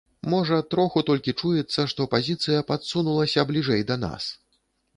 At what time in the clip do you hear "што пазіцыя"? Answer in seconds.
1.93-2.65